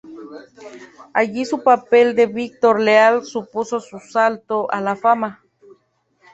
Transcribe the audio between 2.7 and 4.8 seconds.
Leal supuso su salto